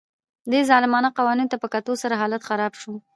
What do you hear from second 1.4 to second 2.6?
ته په کتو سره حالت